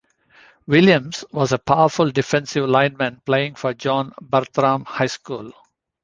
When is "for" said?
3.53-3.75